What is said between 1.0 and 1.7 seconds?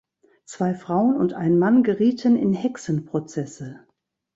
und ein